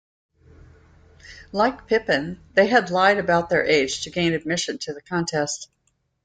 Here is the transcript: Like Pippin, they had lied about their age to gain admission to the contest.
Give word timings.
Like 1.51 1.85
Pippin, 1.85 2.39
they 2.55 2.65
had 2.65 2.89
lied 2.89 3.19
about 3.19 3.51
their 3.51 3.63
age 3.63 4.01
to 4.01 4.09
gain 4.09 4.33
admission 4.33 4.79
to 4.79 4.93
the 4.95 5.01
contest. 5.03 5.69